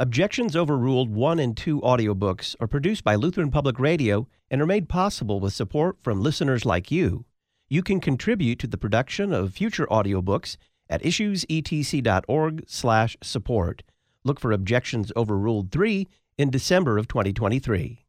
Objections 0.00 0.56
Overruled 0.56 1.10
1 1.10 1.38
and 1.38 1.54
2 1.54 1.82
audiobooks 1.82 2.56
are 2.58 2.66
produced 2.66 3.04
by 3.04 3.16
Lutheran 3.16 3.50
Public 3.50 3.78
Radio 3.78 4.26
and 4.50 4.62
are 4.62 4.66
made 4.66 4.88
possible 4.88 5.40
with 5.40 5.52
support 5.52 5.98
from 6.02 6.22
listeners 6.22 6.64
like 6.64 6.90
you. 6.90 7.26
You 7.68 7.82
can 7.82 8.00
contribute 8.00 8.58
to 8.60 8.66
the 8.66 8.78
production 8.78 9.34
of 9.34 9.52
future 9.52 9.86
audiobooks 9.90 10.56
at 10.88 11.02
issuesetc.org/support. 11.02 13.82
Look 14.24 14.40
for 14.40 14.52
Objections 14.52 15.12
Overruled 15.14 15.70
3 15.70 16.08
in 16.38 16.48
December 16.48 16.96
of 16.96 17.06
2023. 17.06 18.06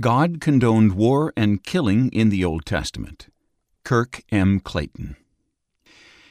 God 0.00 0.40
condoned 0.40 0.94
war 0.94 1.34
and 1.36 1.62
killing 1.62 2.08
in 2.08 2.30
the 2.30 2.42
Old 2.42 2.64
Testament. 2.64 3.28
Kirk 3.84 4.22
M. 4.32 4.60
Clayton. 4.60 5.16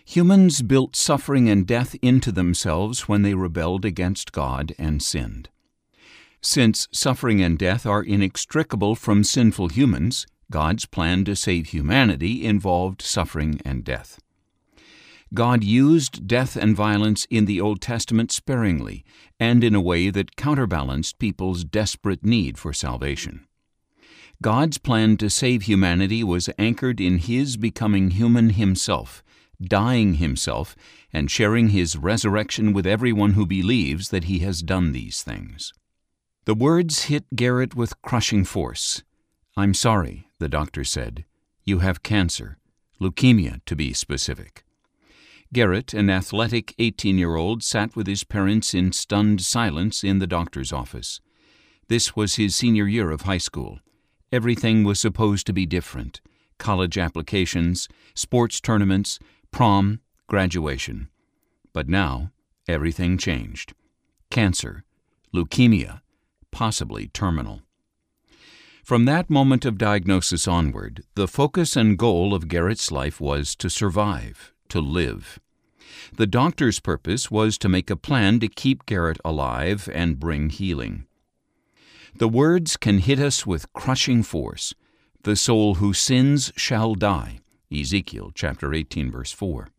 Humans 0.07 0.61
built 0.61 0.95
suffering 0.95 1.49
and 1.49 1.65
death 1.65 1.95
into 2.01 2.31
themselves 2.31 3.07
when 3.07 3.23
they 3.23 3.33
rebelled 3.33 3.85
against 3.85 4.31
God 4.31 4.75
and 4.77 5.01
sinned. 5.01 5.49
Since 6.41 6.87
suffering 6.91 7.41
and 7.41 7.57
death 7.57 7.87
are 7.87 8.03
inextricable 8.03 8.93
from 8.93 9.23
sinful 9.23 9.69
humans, 9.69 10.27
God's 10.51 10.85
plan 10.85 11.25
to 11.25 11.35
save 11.35 11.67
humanity 11.67 12.45
involved 12.45 13.01
suffering 13.01 13.59
and 13.65 13.83
death. 13.83 14.19
God 15.33 15.63
used 15.63 16.27
death 16.27 16.55
and 16.55 16.75
violence 16.75 17.25
in 17.31 17.45
the 17.45 17.59
Old 17.59 17.81
Testament 17.81 18.31
sparingly 18.31 19.03
and 19.39 19.63
in 19.63 19.73
a 19.73 19.81
way 19.81 20.11
that 20.11 20.35
counterbalanced 20.35 21.17
people's 21.17 21.63
desperate 21.63 22.23
need 22.23 22.59
for 22.59 22.73
salvation. 22.73 23.47
God's 24.39 24.77
plan 24.77 25.17
to 25.17 25.31
save 25.31 25.63
humanity 25.63 26.23
was 26.23 26.49
anchored 26.59 27.01
in 27.01 27.17
His 27.17 27.57
becoming 27.57 28.11
human 28.11 28.51
Himself 28.51 29.23
dying 29.61 30.15
himself, 30.15 30.75
and 31.13 31.31
sharing 31.31 31.69
his 31.69 31.97
resurrection 31.97 32.73
with 32.73 32.85
everyone 32.85 33.33
who 33.33 33.45
believes 33.45 34.09
that 34.09 34.25
he 34.25 34.39
has 34.39 34.61
done 34.61 34.91
these 34.91 35.23
things. 35.23 35.73
The 36.45 36.55
words 36.55 37.03
hit 37.03 37.35
Garrett 37.35 37.75
with 37.75 38.01
crushing 38.01 38.43
force. 38.45 39.03
I'm 39.57 39.73
sorry, 39.73 40.27
the 40.39 40.49
doctor 40.49 40.83
said. 40.83 41.25
You 41.63 41.79
have 41.79 42.03
cancer, 42.03 42.57
leukemia 43.01 43.61
to 43.65 43.75
be 43.75 43.93
specific. 43.93 44.63
Garrett, 45.53 45.93
an 45.93 46.09
athletic 46.09 46.75
18 46.77 47.17
year 47.17 47.35
old, 47.35 47.63
sat 47.63 47.95
with 47.95 48.07
his 48.07 48.23
parents 48.23 48.73
in 48.73 48.91
stunned 48.91 49.41
silence 49.41 50.03
in 50.03 50.19
the 50.19 50.27
doctor's 50.27 50.73
office. 50.73 51.21
This 51.87 52.15
was 52.15 52.35
his 52.35 52.55
senior 52.55 52.87
year 52.87 53.11
of 53.11 53.21
high 53.21 53.37
school. 53.37 53.79
Everything 54.31 54.83
was 54.83 54.99
supposed 54.99 55.47
to 55.47 55.53
be 55.53 55.65
different 55.65 56.21
college 56.57 56.97
applications, 56.97 57.87
sports 58.13 58.61
tournaments, 58.61 59.19
prom, 59.55 60.01
graduation. 60.27 61.07
But 61.71 61.87
now, 61.87 62.29
everything 62.67 63.17
changed. 63.17 63.73
Cancer, 64.29 64.83
leukemia, 65.33 66.01
possibly 66.51 67.07
terminal. 67.07 67.61
From 68.83 69.05
that 69.05 69.29
moment 69.29 69.63
of 69.63 69.77
diagnosis 69.77 70.45
onward, 70.45 71.05
the 71.15 71.29
focus 71.29 71.77
and 71.77 71.97
goal 71.97 72.33
of 72.33 72.49
Garrett's 72.49 72.91
life 72.91 73.21
was 73.21 73.55
to 73.55 73.69
survive, 73.69 74.51
to 74.67 74.81
live. 74.81 75.39
The 76.17 76.27
doctor's 76.27 76.81
purpose 76.81 77.31
was 77.31 77.57
to 77.59 77.69
make 77.69 77.89
a 77.89 77.95
plan 77.95 78.41
to 78.41 78.49
keep 78.49 78.85
Garrett 78.85 79.19
alive 79.23 79.87
and 79.93 80.19
bring 80.19 80.49
healing. 80.49 81.05
The 82.13 82.27
words 82.27 82.75
can 82.75 82.99
hit 82.99 83.21
us 83.21 83.47
with 83.47 83.71
crushing 83.71 84.21
force 84.21 84.73
The 85.23 85.37
soul 85.37 85.75
who 85.75 85.93
sins 85.93 86.51
shall 86.57 86.93
die. 86.93 87.39
Ezekiel 87.71 88.31
chapter 88.33 88.73
18 88.73 89.11
verse 89.11 89.31
4. 89.31 89.69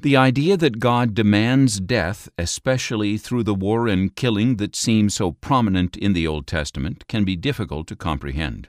The 0.00 0.16
idea 0.16 0.56
that 0.56 0.78
God 0.78 1.14
demands 1.14 1.78
death, 1.78 2.28
especially 2.38 3.18
through 3.18 3.42
the 3.42 3.54
war 3.54 3.86
and 3.86 4.14
killing 4.14 4.56
that 4.56 4.74
seems 4.74 5.14
so 5.14 5.32
prominent 5.32 5.96
in 5.96 6.14
the 6.14 6.26
Old 6.26 6.46
Testament, 6.46 7.06
can 7.06 7.24
be 7.24 7.36
difficult 7.36 7.86
to 7.88 7.96
comprehend. 7.96 8.68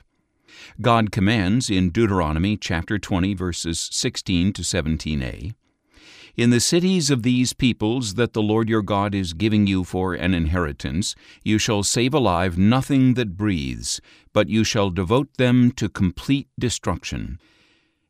God 0.82 1.12
commands 1.12 1.70
in 1.70 1.90
Deuteronomy 1.90 2.58
chapter 2.58 3.00
20 3.00 3.34
verses 3.34 3.90
16 3.92 4.52
to 4.54 4.62
17a, 4.62 5.54
in 6.38 6.50
the 6.50 6.62
cities 6.62 7.10
of 7.10 7.24
these 7.24 7.52
peoples 7.52 8.14
that 8.14 8.32
the 8.32 8.42
Lord 8.42 8.70
your 8.70 8.82
God 8.82 9.14
is 9.14 9.34
giving 9.34 9.68
you 9.68 9.84
for 9.84 10.14
an 10.14 10.34
inheritance, 10.34 11.14
you 11.44 11.58
shall 11.58 11.84
save 11.84 12.14
alive 12.14 12.58
nothing 12.58 13.16
that 13.16 13.36
breathes, 13.36 14.00
but 14.32 14.48
you 14.48 14.64
shall 14.64 14.90
devote 14.90 15.36
them 15.38 15.72
to 15.74 15.90
complete 15.90 16.48
destruction. 16.58 17.38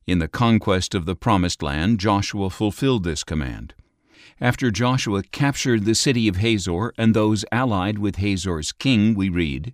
In 0.07 0.17
the 0.17 0.27
conquest 0.27 0.95
of 0.95 1.05
the 1.05 1.15
Promised 1.15 1.61
Land, 1.61 1.99
Joshua 1.99 2.49
fulfilled 2.49 3.03
this 3.03 3.23
command. 3.23 3.75
After 4.39 4.71
Joshua 4.71 5.21
captured 5.21 5.85
the 5.85 5.93
city 5.93 6.27
of 6.27 6.37
Hazor 6.37 6.91
and 6.97 7.13
those 7.13 7.45
allied 7.51 7.99
with 7.99 8.15
Hazor's 8.15 8.71
king, 8.71 9.13
we 9.13 9.29
read, 9.29 9.73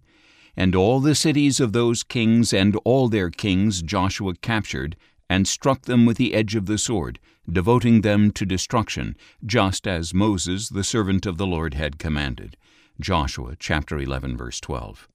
And 0.57 0.75
all 0.75 0.99
the 0.99 1.15
cities 1.15 1.61
of 1.61 1.71
those 1.71 2.03
kings 2.03 2.51
and 2.51 2.75
all 2.83 3.07
their 3.07 3.29
kings 3.29 3.81
Joshua 3.81 4.35
captured, 4.35 4.97
and 5.29 5.47
struck 5.47 5.83
them 5.83 6.05
with 6.05 6.17
the 6.17 6.33
edge 6.33 6.55
of 6.55 6.65
the 6.65 6.77
sword, 6.77 7.19
devoting 7.49 8.01
them 8.01 8.31
to 8.31 8.45
destruction, 8.45 9.15
just 9.45 9.87
as 9.87 10.13
Moses, 10.13 10.67
the 10.67 10.83
servant 10.83 11.25
of 11.25 11.37
the 11.37 11.47
Lord, 11.47 11.73
had 11.73 11.97
commanded. 11.97 12.57
Joshua 12.99 13.55
chapter 13.57 13.97
11 13.97 14.35
verse 14.35 14.59
12. 14.59 15.07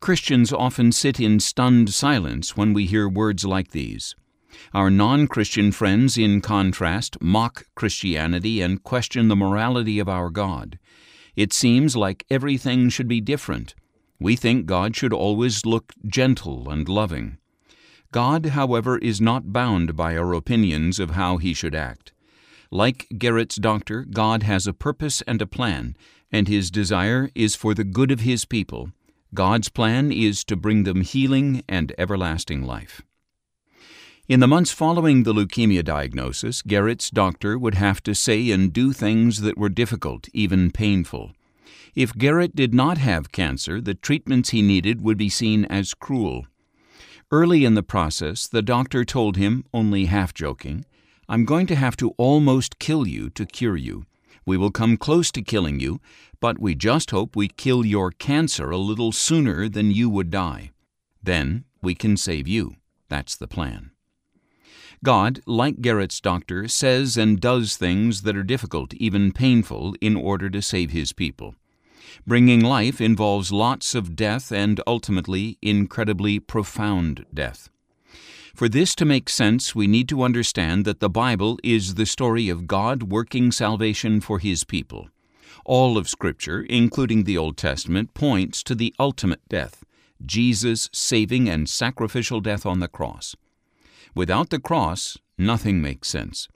Christians 0.00 0.50
often 0.50 0.92
sit 0.92 1.20
in 1.20 1.40
stunned 1.40 1.92
silence 1.92 2.56
when 2.56 2.72
we 2.72 2.86
hear 2.86 3.06
words 3.06 3.44
like 3.44 3.72
these. 3.72 4.14
Our 4.72 4.90
non 4.90 5.26
Christian 5.26 5.72
friends, 5.72 6.18
in 6.18 6.40
contrast, 6.40 7.20
mock 7.20 7.66
Christianity 7.74 8.60
and 8.60 8.82
question 8.82 9.28
the 9.28 9.36
morality 9.36 9.98
of 9.98 10.08
our 10.08 10.30
God. 10.30 10.78
It 11.36 11.52
seems 11.52 11.96
like 11.96 12.26
everything 12.30 12.88
should 12.88 13.08
be 13.08 13.20
different. 13.20 13.74
We 14.18 14.36
think 14.36 14.66
God 14.66 14.94
should 14.94 15.12
always 15.12 15.64
look 15.64 15.94
gentle 16.06 16.68
and 16.68 16.88
loving. 16.88 17.38
God, 18.12 18.46
however, 18.46 18.98
is 18.98 19.20
not 19.20 19.52
bound 19.52 19.96
by 19.96 20.16
our 20.16 20.34
opinions 20.34 20.98
of 20.98 21.12
how 21.12 21.36
he 21.36 21.54
should 21.54 21.74
act. 21.74 22.12
Like 22.70 23.06
Garrett's 23.16 23.56
doctor, 23.56 24.04
God 24.04 24.42
has 24.42 24.66
a 24.66 24.72
purpose 24.72 25.22
and 25.22 25.40
a 25.40 25.46
plan, 25.46 25.96
and 26.30 26.48
his 26.48 26.70
desire 26.70 27.30
is 27.34 27.56
for 27.56 27.74
the 27.74 27.84
good 27.84 28.10
of 28.10 28.20
his 28.20 28.44
people. 28.44 28.90
God's 29.32 29.68
plan 29.68 30.10
is 30.10 30.44
to 30.44 30.56
bring 30.56 30.82
them 30.82 31.02
healing 31.02 31.62
and 31.68 31.92
everlasting 31.96 32.62
life. 32.64 33.02
In 34.30 34.38
the 34.38 34.46
months 34.46 34.70
following 34.70 35.24
the 35.24 35.32
leukemia 35.32 35.84
diagnosis, 35.84 36.62
Garrett's 36.62 37.10
doctor 37.10 37.58
would 37.58 37.74
have 37.74 38.00
to 38.04 38.14
say 38.14 38.52
and 38.52 38.72
do 38.72 38.92
things 38.92 39.40
that 39.40 39.58
were 39.58 39.68
difficult, 39.68 40.28
even 40.32 40.70
painful. 40.70 41.32
If 41.96 42.16
Garrett 42.16 42.54
did 42.54 42.72
not 42.72 42.96
have 42.98 43.32
cancer, 43.32 43.80
the 43.80 43.94
treatments 43.94 44.50
he 44.50 44.62
needed 44.62 45.00
would 45.00 45.18
be 45.18 45.30
seen 45.30 45.64
as 45.64 45.94
cruel. 45.94 46.46
Early 47.32 47.64
in 47.64 47.74
the 47.74 47.82
process, 47.82 48.46
the 48.46 48.62
doctor 48.62 49.04
told 49.04 49.36
him, 49.36 49.64
only 49.74 50.04
half 50.04 50.32
joking, 50.32 50.84
I'm 51.28 51.44
going 51.44 51.66
to 51.66 51.74
have 51.74 51.96
to 51.96 52.10
almost 52.10 52.78
kill 52.78 53.08
you 53.08 53.30
to 53.30 53.44
cure 53.44 53.76
you. 53.76 54.06
We 54.46 54.56
will 54.56 54.70
come 54.70 54.96
close 54.96 55.32
to 55.32 55.42
killing 55.42 55.80
you, 55.80 56.00
but 56.38 56.60
we 56.60 56.76
just 56.76 57.10
hope 57.10 57.34
we 57.34 57.48
kill 57.48 57.84
your 57.84 58.12
cancer 58.12 58.70
a 58.70 58.76
little 58.76 59.10
sooner 59.10 59.68
than 59.68 59.90
you 59.90 60.08
would 60.08 60.30
die. 60.30 60.70
Then 61.20 61.64
we 61.82 61.96
can 61.96 62.16
save 62.16 62.46
you. 62.46 62.76
That's 63.08 63.34
the 63.34 63.48
plan. 63.48 63.90
God, 65.02 65.40
like 65.46 65.80
Garrett's 65.80 66.20
doctor, 66.20 66.68
says 66.68 67.16
and 67.16 67.40
does 67.40 67.76
things 67.76 68.22
that 68.22 68.36
are 68.36 68.42
difficult, 68.42 68.92
even 68.94 69.32
painful, 69.32 69.94
in 70.00 70.14
order 70.14 70.50
to 70.50 70.60
save 70.60 70.90
his 70.90 71.14
people. 71.14 71.54
Bringing 72.26 72.60
life 72.60 73.00
involves 73.00 73.50
lots 73.50 73.94
of 73.94 74.14
death 74.14 74.52
and 74.52 74.80
ultimately 74.86 75.56
incredibly 75.62 76.38
profound 76.38 77.24
death. 77.32 77.70
For 78.54 78.68
this 78.68 78.94
to 78.96 79.06
make 79.06 79.30
sense, 79.30 79.74
we 79.74 79.86
need 79.86 80.08
to 80.10 80.22
understand 80.22 80.84
that 80.84 81.00
the 81.00 81.08
Bible 81.08 81.58
is 81.64 81.94
the 81.94 82.04
story 82.04 82.50
of 82.50 82.66
God 82.66 83.04
working 83.04 83.52
salvation 83.52 84.20
for 84.20 84.38
His 84.38 84.64
people. 84.64 85.08
All 85.64 85.96
of 85.96 86.10
Scripture, 86.10 86.62
including 86.68 87.24
the 87.24 87.38
Old 87.38 87.56
Testament, 87.56 88.12
points 88.12 88.62
to 88.64 88.74
the 88.74 88.94
ultimate 88.98 89.40
death 89.48 89.82
Jesus' 90.26 90.90
saving 90.92 91.48
and 91.48 91.66
sacrificial 91.66 92.42
death 92.42 92.66
on 92.66 92.80
the 92.80 92.88
cross. 92.88 93.34
Without 94.14 94.50
the 94.50 94.60
cross, 94.60 95.18
nothing 95.38 95.80
makes 95.80 96.08
sense. 96.08 96.48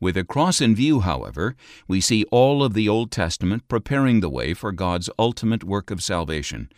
With 0.00 0.16
the 0.16 0.24
cross 0.24 0.60
in 0.60 0.74
view, 0.74 1.00
however, 1.00 1.54
we 1.86 2.00
see 2.00 2.24
all 2.32 2.64
of 2.64 2.74
the 2.74 2.88
Old 2.88 3.12
Testament 3.12 3.68
preparing 3.68 4.18
the 4.18 4.28
way 4.28 4.52
for 4.52 4.72
God's 4.72 5.08
ultimate 5.16 5.62
work 5.62 5.92
of 5.92 6.02
salvation. 6.02 6.68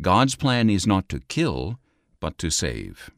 God's 0.00 0.36
plan 0.36 0.70
is 0.70 0.86
not 0.86 1.08
to 1.08 1.18
kill, 1.18 1.80
but 2.20 2.38
to 2.38 2.50
save. 2.50 3.10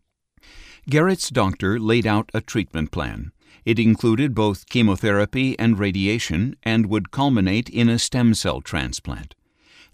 Garrett's 0.88 1.28
doctor 1.28 1.78
laid 1.78 2.06
out 2.06 2.30
a 2.32 2.40
treatment 2.40 2.90
plan. 2.90 3.32
It 3.66 3.78
included 3.78 4.34
both 4.34 4.68
chemotherapy 4.70 5.58
and 5.58 5.78
radiation 5.78 6.56
and 6.62 6.86
would 6.86 7.10
culminate 7.10 7.68
in 7.68 7.90
a 7.90 7.98
stem 7.98 8.32
cell 8.32 8.62
transplant. 8.62 9.34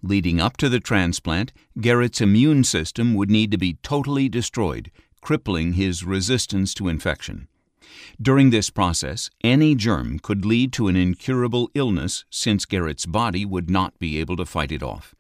Leading 0.00 0.40
up 0.40 0.56
to 0.58 0.68
the 0.68 0.78
transplant, 0.78 1.52
Garrett's 1.80 2.20
immune 2.20 2.62
system 2.62 3.14
would 3.14 3.30
need 3.30 3.50
to 3.50 3.58
be 3.58 3.78
totally 3.82 4.28
destroyed 4.28 4.92
crippling 5.26 5.72
his 5.72 6.04
resistance 6.04 6.72
to 6.72 6.86
infection. 6.86 7.48
During 8.22 8.50
this 8.50 8.70
process, 8.70 9.28
any 9.42 9.74
germ 9.74 10.20
could 10.20 10.44
lead 10.44 10.72
to 10.74 10.86
an 10.86 10.94
incurable 10.94 11.68
illness 11.74 12.24
since 12.30 12.64
Garrett's 12.64 13.06
body 13.06 13.44
would 13.44 13.68
not 13.68 13.98
be 13.98 14.20
able 14.20 14.36
to 14.36 14.46
fight 14.46 14.70
it 14.70 14.84
off. 14.84 15.16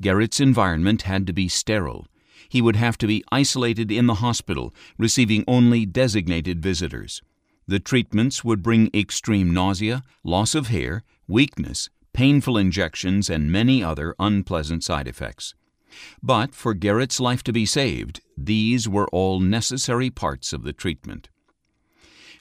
Garrett's 0.00 0.38
environment 0.38 1.02
had 1.02 1.26
to 1.26 1.32
be 1.32 1.48
sterile. 1.48 2.06
He 2.48 2.62
would 2.62 2.76
have 2.76 2.96
to 2.98 3.08
be 3.08 3.24
isolated 3.32 3.90
in 3.90 4.06
the 4.06 4.22
hospital, 4.26 4.72
receiving 4.96 5.42
only 5.48 5.84
designated 5.84 6.62
visitors. 6.62 7.20
The 7.66 7.80
treatments 7.80 8.44
would 8.44 8.62
bring 8.62 8.88
extreme 8.94 9.52
nausea, 9.52 10.04
loss 10.22 10.54
of 10.54 10.68
hair, 10.68 11.02
weakness, 11.26 11.90
painful 12.12 12.56
injections, 12.56 13.28
and 13.28 13.50
many 13.50 13.82
other 13.82 14.14
unpleasant 14.20 14.84
side 14.84 15.08
effects. 15.08 15.56
But 16.22 16.54
for 16.54 16.74
Garrett's 16.74 17.20
life 17.20 17.42
to 17.44 17.52
be 17.52 17.66
saved, 17.66 18.20
these 18.36 18.88
were 18.88 19.08
all 19.08 19.40
necessary 19.40 20.10
parts 20.10 20.52
of 20.52 20.62
the 20.62 20.72
treatment. 20.72 21.28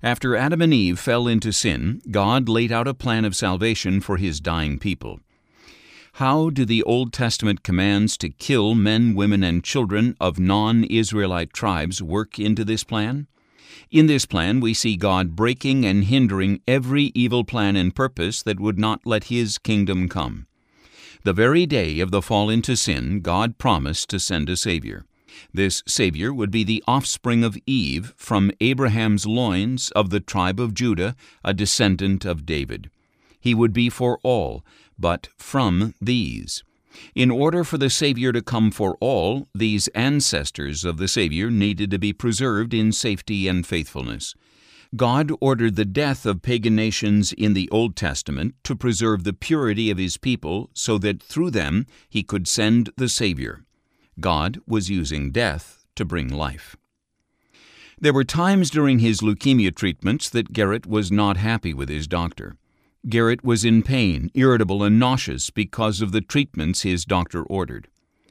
After 0.02 0.36
Adam 0.36 0.62
and 0.62 0.74
Eve 0.74 0.98
fell 0.98 1.28
into 1.28 1.52
sin, 1.52 2.02
God 2.10 2.48
laid 2.48 2.72
out 2.72 2.88
a 2.88 2.94
plan 2.94 3.26
of 3.26 3.36
salvation 3.36 4.00
for 4.00 4.18
his 4.18 4.40
dying 4.40 4.80
people. 4.80 5.20
How 6.14 6.50
do 6.50 6.66
the 6.66 6.84
Old 6.84 7.14
Testament 7.14 7.64
commands 7.64 8.18
to 8.18 8.30
kill 8.30 8.76
men, 8.76 9.14
women, 9.14 9.44
and 9.44 9.64
children 9.64 10.16
of 10.20 10.40
non 10.40 10.84
Israelite 10.86 11.54
tribes 11.54 12.02
work 12.02 12.40
into 12.40 12.66
this 12.66 12.84
plan? 12.84 13.28
In 13.92 14.08
this 14.08 14.26
plan, 14.26 14.60
we 14.60 14.74
see 14.74 14.96
God 14.96 15.36
breaking 15.36 15.86
and 15.86 16.06
hindering 16.06 16.62
every 16.68 17.12
evil 17.16 17.44
plan 17.44 17.76
and 17.76 17.96
purpose 17.96 18.44
that 18.44 18.60
would 18.60 18.80
not 18.80 19.06
let 19.06 19.26
His 19.26 19.58
kingdom 19.58 20.08
come. 20.08 20.48
The 21.24 21.34
very 21.34 21.66
day 21.66 22.00
of 22.00 22.12
the 22.12 22.22
fall 22.22 22.50
into 22.50 22.78
sin, 22.78 23.20
God 23.20 23.58
promised 23.58 24.10
to 24.10 24.20
send 24.20 24.48
a 24.48 24.56
Savior. 24.56 25.06
This 25.54 25.84
Savior 25.86 26.34
would 26.34 26.50
be 26.50 26.64
the 26.64 26.84
offspring 26.88 27.44
of 27.44 27.58
Eve 27.66 28.14
from 28.16 28.52
Abraham's 28.62 29.26
loins 29.26 29.92
of 29.92 30.12
the 30.12 30.22
tribe 30.22 30.60
of 30.60 30.74
Judah, 30.74 31.16
a 31.44 31.54
descendant 31.54 32.24
of 32.24 32.46
David. 32.46 32.90
He 33.40 33.54
would 33.54 33.74
be 33.74 33.90
for 33.90 34.20
all, 34.24 34.66
but 34.98 35.28
from 35.38 35.94
these. 36.02 36.64
In 37.16 37.30
order 37.30 37.64
for 37.64 37.78
the 37.78 37.90
Savior 37.90 38.32
to 38.32 38.42
come 38.42 38.72
for 38.72 38.98
all, 39.00 39.48
these 39.54 39.88
ancestors 39.90 40.84
of 40.84 40.98
the 40.98 41.08
Savior 41.08 41.52
needed 41.52 41.92
to 41.92 42.00
be 42.00 42.14
preserved 42.14 42.74
in 42.74 42.92
safety 42.92 43.48
and 43.48 43.68
faithfulness. 43.68 44.36
God 44.96 45.32
ordered 45.40 45.76
the 45.76 45.86
death 45.86 46.26
of 46.26 46.42
pagan 46.42 46.76
nations 46.76 47.32
in 47.34 47.54
the 47.54 47.70
Old 47.70 47.96
Testament 47.96 48.56
to 48.64 48.76
preserve 48.76 49.24
the 49.24 49.34
purity 49.34 49.92
of 49.92 49.98
His 49.98 50.18
people 50.18 50.70
so 50.74 50.98
that 50.98 51.22
through 51.22 51.52
them 51.52 51.86
He 52.10 52.24
could 52.24 52.48
send 52.48 52.90
the 52.98 53.10
Savior. 53.10 53.66
God 54.20 54.60
was 54.68 54.90
using 54.90 55.32
death 55.32 55.86
to 55.96 56.06
bring 56.06 56.30
life. 56.30 56.76
There 58.02 58.14
were 58.14 58.24
times 58.24 58.70
during 58.70 59.00
his 59.00 59.20
leukemia 59.20 59.76
treatments 59.76 60.30
that 60.30 60.54
Garrett 60.54 60.86
was 60.86 61.12
not 61.12 61.36
happy 61.36 61.74
with 61.74 61.90
his 61.90 62.08
doctor. 62.08 62.56
Garrett 63.08 63.44
was 63.44 63.66
in 63.66 63.84
pain, 63.84 64.32
irritable, 64.34 64.84
and 64.84 64.98
nauseous 64.98 65.50
because 65.50 66.02
of 66.02 66.14
the 66.14 66.22
treatments 66.22 66.84
his 66.84 67.04
doctor 67.04 67.44
ordered. 67.44 67.90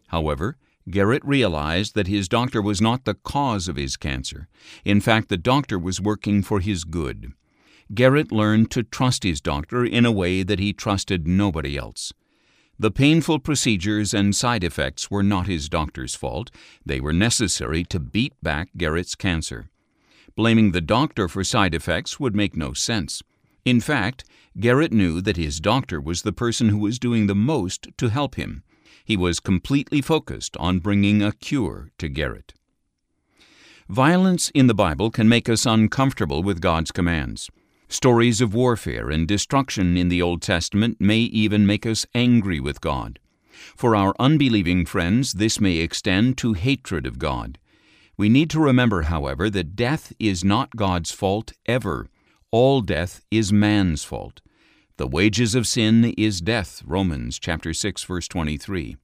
However, 0.08 0.56
Garrett 0.90 1.25
realized 1.25 1.94
that 1.94 2.06
his 2.06 2.29
doctor 2.29 2.62
was 2.62 2.81
not 2.81 3.05
the 3.05 3.14
cause 3.14 3.69
of 3.69 3.76
his 3.76 3.96
cancer. 3.96 4.49
In 4.85 5.00
fact, 5.00 5.29
the 5.29 5.37
doctor 5.37 5.79
was 5.79 6.00
working 6.00 6.43
for 6.43 6.61
his 6.61 6.85
good. 6.85 7.32
Garrett 7.94 8.31
learned 8.31 8.70
to 8.70 8.82
trust 8.82 9.23
his 9.23 9.40
doctor 9.40 9.85
in 9.85 10.05
a 10.05 10.12
way 10.12 10.43
that 10.43 10.58
he 10.58 10.73
trusted 10.73 11.26
nobody 11.26 11.76
else. 11.76 12.12
The 12.79 12.90
painful 12.90 13.40
procedures 13.40 14.14
and 14.14 14.37
side 14.37 14.62
effects 14.62 15.11
were 15.11 15.23
not 15.23 15.46
his 15.49 15.69
doctor's 15.69 16.14
fault. 16.14 16.50
They 16.87 17.00
were 17.00 17.12
necessary 17.12 17.82
to 17.84 17.99
beat 17.99 18.34
back 18.43 18.69
Garrett's 18.76 19.14
cancer. 19.14 19.70
Blaming 20.37 20.70
the 20.70 20.81
doctor 20.81 21.26
for 21.26 21.43
side 21.43 21.75
effects 21.75 22.20
would 22.20 22.37
make 22.37 22.56
no 22.56 22.73
sense. 22.73 23.23
In 23.64 23.81
fact, 23.81 24.25
Garrett 24.61 24.93
knew 24.93 25.20
that 25.20 25.37
his 25.37 25.58
doctor 25.58 26.00
was 26.00 26.23
the 26.23 26.32
person 26.32 26.69
who 26.69 26.79
was 26.79 27.00
doing 27.00 27.26
the 27.26 27.34
most 27.34 27.88
to 27.96 28.08
help 28.08 28.37
him. 28.37 28.62
He 29.08 29.16
was 29.16 29.40
completely 29.40 30.02
focused 30.02 30.55
on 30.58 30.81
bringing 30.81 31.22
a 31.22 31.32
cure 31.32 31.88
to 31.96 32.10
Garrett. 32.10 32.52
Violence 33.88 34.50
in 34.50 34.66
the 34.66 34.75
Bible 34.75 35.10
can 35.10 35.31
make 35.31 35.49
us 35.49 35.64
uncomfortable 35.64 36.43
with 36.43 36.60
God's 36.60 36.93
commands. 36.93 37.49
Stories 37.88 38.43
of 38.43 38.52
warfare 38.52 39.08
and 39.08 39.26
destruction 39.26 39.96
in 39.96 40.10
the 40.10 40.20
Old 40.20 40.43
Testament 40.43 41.00
may 41.00 41.20
even 41.20 41.66
make 41.66 41.87
us 41.87 42.05
angry 42.14 42.60
with 42.60 42.82
God. 42.82 43.19
For 43.75 43.96
our 43.96 44.14
unbelieving 44.19 44.84
friends, 44.84 45.32
this 45.32 45.58
may 45.58 45.78
extend 45.78 46.37
to 46.38 46.52
hatred 46.52 47.06
of 47.06 47.19
God. 47.19 47.56
We 48.19 48.28
need 48.28 48.50
to 48.50 48.60
remember, 48.60 49.05
however, 49.05 49.49
that 49.49 49.75
death 49.75 50.12
is 50.19 50.44
not 50.44 50.76
God's 50.76 51.12
fault 51.12 51.55
ever. 51.64 52.10
All 52.50 52.82
death 52.82 53.22
is 53.31 53.55
man's 53.55 54.05
fault. 54.05 54.43
The 54.99 55.06
wages 55.06 55.55
of 55.55 55.69
sin 55.69 56.12
is 56.19 56.41
death, 56.41 56.83
Romans 56.85 57.39
chapter 57.39 57.73
6 57.73 58.03
verse 58.03 58.27
23. 58.27 58.97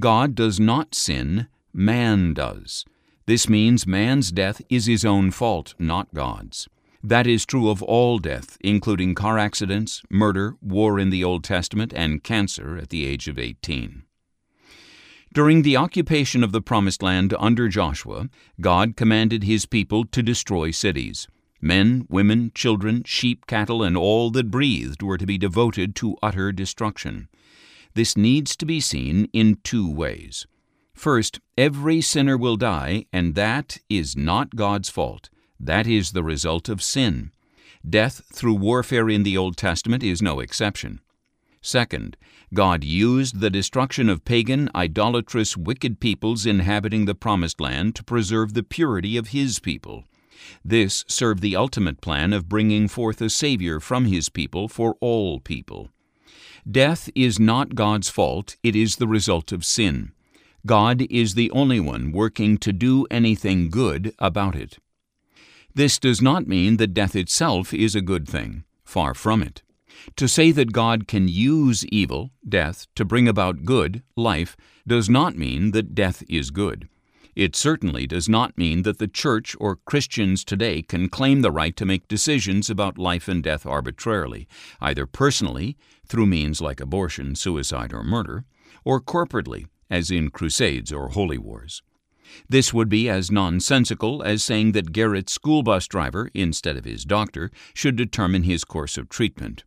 God 0.00 0.34
does 0.34 0.58
not 0.58 0.92
sin, 0.92 1.46
man 1.72 2.34
does. 2.34 2.84
This 3.26 3.48
means 3.48 3.86
man's 3.86 4.32
death 4.32 4.60
is 4.68 4.86
his 4.86 5.04
own 5.04 5.30
fault, 5.30 5.74
not 5.78 6.12
God's. 6.12 6.68
That 7.00 7.28
is 7.28 7.46
true 7.46 7.70
of 7.70 7.80
all 7.80 8.18
death, 8.18 8.58
including 8.60 9.14
car 9.14 9.38
accidents, 9.38 10.02
murder, 10.10 10.56
war 10.60 10.98
in 10.98 11.10
the 11.10 11.22
Old 11.22 11.44
Testament, 11.44 11.92
and 11.94 12.24
cancer 12.24 12.76
at 12.76 12.88
the 12.88 13.06
age 13.06 13.28
of 13.28 13.38
18. 13.38 14.02
During 15.32 15.62
the 15.62 15.76
occupation 15.76 16.42
of 16.42 16.50
the 16.50 16.60
Promised 16.60 17.04
Land 17.04 17.34
under 17.38 17.68
Joshua, 17.68 18.28
God 18.60 18.96
commanded 18.96 19.44
his 19.44 19.64
people 19.64 20.04
to 20.06 20.24
destroy 20.24 20.72
cities. 20.72 21.28
Men, 21.60 22.06
women, 22.08 22.52
children, 22.54 23.02
sheep, 23.04 23.46
cattle, 23.46 23.82
and 23.82 23.96
all 23.96 24.30
that 24.30 24.50
breathed 24.50 25.02
were 25.02 25.18
to 25.18 25.26
be 25.26 25.38
devoted 25.38 25.94
to 25.96 26.16
utter 26.22 26.52
destruction. 26.52 27.28
This 27.94 28.16
needs 28.16 28.56
to 28.56 28.66
be 28.66 28.80
seen 28.80 29.28
in 29.32 29.58
two 29.62 29.90
ways. 29.90 30.46
First, 30.94 31.40
every 31.58 32.00
sinner 32.00 32.36
will 32.36 32.56
die, 32.56 33.06
and 33.12 33.34
that 33.34 33.78
is 33.88 34.16
not 34.16 34.56
God's 34.56 34.88
fault. 34.88 35.28
That 35.58 35.86
is 35.86 36.12
the 36.12 36.22
result 36.22 36.68
of 36.68 36.82
sin. 36.82 37.32
Death 37.88 38.22
through 38.32 38.54
warfare 38.54 39.08
in 39.08 39.22
the 39.22 39.36
Old 39.36 39.56
Testament 39.56 40.02
is 40.02 40.22
no 40.22 40.40
exception. 40.40 41.00
Second, 41.62 42.16
God 42.54 42.84
used 42.84 43.40
the 43.40 43.50
destruction 43.50 44.08
of 44.08 44.24
pagan, 44.24 44.70
idolatrous, 44.74 45.56
wicked 45.56 46.00
peoples 46.00 46.46
inhabiting 46.46 47.04
the 47.04 47.14
Promised 47.14 47.60
Land 47.60 47.94
to 47.96 48.04
preserve 48.04 48.54
the 48.54 48.62
purity 48.62 49.16
of 49.16 49.28
His 49.28 49.58
people. 49.58 50.04
This 50.64 51.04
served 51.08 51.42
the 51.42 51.56
ultimate 51.56 52.00
plan 52.00 52.32
of 52.32 52.48
bringing 52.48 52.88
forth 52.88 53.20
a 53.20 53.30
Savior 53.30 53.80
from 53.80 54.04
His 54.04 54.28
people 54.28 54.68
for 54.68 54.96
all 55.00 55.40
people. 55.40 55.90
Death 56.70 57.08
is 57.14 57.38
not 57.38 57.74
God's 57.74 58.08
fault, 58.08 58.56
it 58.62 58.76
is 58.76 58.96
the 58.96 59.08
result 59.08 59.52
of 59.52 59.64
sin. 59.64 60.12
God 60.66 61.06
is 61.10 61.34
the 61.34 61.50
only 61.52 61.80
one 61.80 62.12
working 62.12 62.58
to 62.58 62.72
do 62.72 63.06
anything 63.10 63.70
good 63.70 64.14
about 64.18 64.54
it. 64.54 64.78
This 65.74 65.98
does 65.98 66.20
not 66.20 66.46
mean 66.46 66.76
that 66.76 66.94
death 66.94 67.16
itself 67.16 67.72
is 67.72 67.94
a 67.94 68.02
good 68.02 68.28
thing. 68.28 68.64
Far 68.84 69.14
from 69.14 69.42
it. 69.42 69.62
To 70.16 70.28
say 70.28 70.50
that 70.52 70.72
God 70.72 71.06
can 71.06 71.28
use 71.28 71.86
evil, 71.86 72.30
death, 72.46 72.86
to 72.94 73.04
bring 73.04 73.28
about 73.28 73.64
good, 73.64 74.02
life, 74.16 74.56
does 74.86 75.08
not 75.08 75.36
mean 75.36 75.70
that 75.70 75.94
death 75.94 76.22
is 76.28 76.50
good. 76.50 76.88
It 77.40 77.56
certainly 77.56 78.06
does 78.06 78.28
not 78.28 78.58
mean 78.58 78.82
that 78.82 78.98
the 78.98 79.08
Church 79.08 79.56
or 79.58 79.76
Christians 79.86 80.44
today 80.44 80.82
can 80.82 81.08
claim 81.08 81.40
the 81.40 81.50
right 81.50 81.74
to 81.74 81.86
make 81.86 82.06
decisions 82.06 82.68
about 82.68 82.98
life 82.98 83.28
and 83.28 83.42
death 83.42 83.64
arbitrarily, 83.64 84.46
either 84.78 85.06
personally, 85.06 85.78
through 86.06 86.26
means 86.26 86.60
like 86.60 86.82
abortion, 86.82 87.34
suicide, 87.34 87.94
or 87.94 88.04
murder, 88.04 88.44
or 88.84 89.00
corporately, 89.00 89.68
as 89.88 90.10
in 90.10 90.28
crusades 90.28 90.92
or 90.92 91.08
holy 91.08 91.38
wars. 91.38 91.82
This 92.46 92.74
would 92.74 92.90
be 92.90 93.08
as 93.08 93.30
nonsensical 93.30 94.22
as 94.22 94.44
saying 94.44 94.72
that 94.72 94.92
Garrett's 94.92 95.32
school 95.32 95.62
bus 95.62 95.88
driver, 95.88 96.30
instead 96.34 96.76
of 96.76 96.84
his 96.84 97.06
doctor, 97.06 97.50
should 97.72 97.96
determine 97.96 98.42
his 98.42 98.64
course 98.64 98.98
of 98.98 99.08
treatment. 99.08 99.64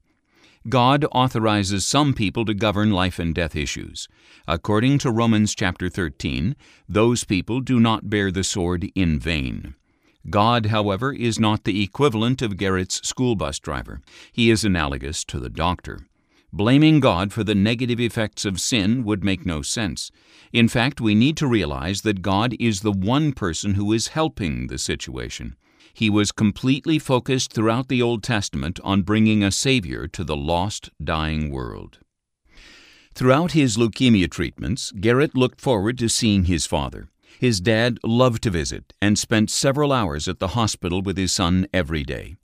God 0.70 1.06
authorizes 1.12 1.86
some 1.86 2.14
people 2.14 2.46
to 2.46 2.54
govern 2.54 2.92
life 2.92 3.20
and 3.20 3.36
death 3.36 3.56
issues. 3.56 4.08
According 4.48 5.00
to 5.00 5.12
Romans 5.12 5.54
chapter 5.54 5.90
13, 5.90 6.56
those 6.88 7.26
people 7.26 7.60
do 7.60 7.82
not 7.82 8.10
bear 8.10 8.32
the 8.32 8.46
sword 8.46 8.90
in 8.96 9.20
vain. 9.20 9.76
God, 10.30 10.68
however, 10.68 11.12
is 11.12 11.38
not 11.38 11.66
the 11.66 11.84
equivalent 11.84 12.42
of 12.42 12.56
Garrett's 12.56 13.06
school 13.06 13.36
bus 13.36 13.60
driver. 13.60 14.02
He 14.32 14.50
is 14.50 14.64
analogous 14.64 15.26
to 15.26 15.40
the 15.40 15.50
doctor. 15.50 16.08
Blaming 16.54 17.02
God 17.02 17.34
for 17.34 17.44
the 17.44 17.56
negative 17.56 18.00
effects 18.00 18.46
of 18.46 18.62
sin 18.62 19.04
would 19.04 19.24
make 19.24 19.46
no 19.46 19.64
sense. 19.64 20.12
In 20.54 20.70
fact, 20.70 21.02
we 21.02 21.16
need 21.16 21.36
to 21.38 21.48
realize 21.48 22.04
that 22.04 22.22
God 22.22 22.56
is 22.60 22.82
the 22.82 22.92
one 22.92 23.34
person 23.34 23.74
who 23.74 23.92
is 23.92 24.10
helping 24.10 24.68
the 24.68 24.78
situation. 24.78 25.58
He 25.94 26.10
was 26.10 26.32
completely 26.32 26.98
focused 26.98 27.54
throughout 27.54 27.88
the 27.88 28.02
Old 28.02 28.24
Testament 28.24 28.80
on 28.84 29.04
bringing 29.04 29.44
a 29.44 29.52
Savior 29.52 30.08
to 30.08 30.24
the 30.24 30.36
lost, 30.36 30.90
dying 31.04 31.52
world. 31.52 32.00
Throughout 33.14 33.52
his 33.52 33.78
leukemia 33.78 34.30
treatments, 34.30 34.92
Garrett 34.92 35.36
looked 35.36 35.62
forward 35.62 36.00
to 36.00 36.10
seeing 36.10 36.46
his 36.46 36.66
father. 36.66 37.10
His 37.40 37.62
dad 37.62 38.00
loved 38.04 38.42
to 38.44 38.50
visit 38.50 38.94
and 39.02 39.20
spent 39.20 39.52
several 39.52 39.92
hours 39.92 40.28
at 40.28 40.40
the 40.40 40.50
hospital 40.50 41.04
with 41.04 41.16
his 41.16 41.32
son 41.32 41.68
every 41.72 42.04
day. 42.04 42.38